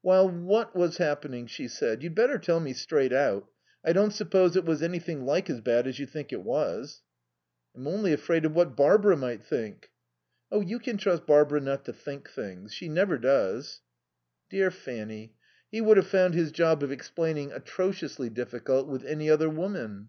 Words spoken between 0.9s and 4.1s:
happening?" she said. "You'd better tell me straight out. I